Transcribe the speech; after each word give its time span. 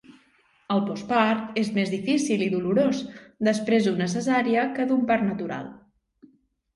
El 0.75 0.79
postpart 0.85 1.59
és 1.63 1.67
més 1.75 1.91
difícil 1.93 2.43
i 2.45 2.47
dolorós 2.53 3.01
després 3.49 3.89
d'una 3.91 4.07
cesària 4.15 4.63
que 4.79 4.87
d'un 4.93 5.05
part 5.13 5.27
natural. 5.29 5.69